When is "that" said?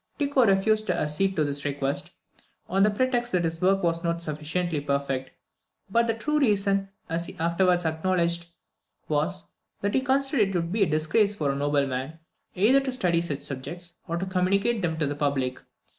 3.33-3.43, 9.81-9.93